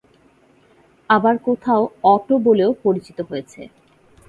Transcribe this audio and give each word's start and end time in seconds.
আবার 1.09 1.35
কোথাও 1.45 1.81
"অটো" 2.05 2.35
বলেও 2.39 2.71
পরিচিত 2.83 3.17
হয়েছে। 3.21 3.61